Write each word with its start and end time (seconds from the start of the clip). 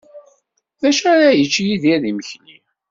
D 0.81 0.83
acu 0.89 1.05
ara 1.13 1.29
yečč 1.37 1.55
Yidir 1.65 1.97
d 2.03 2.05
imekli? 2.11 2.57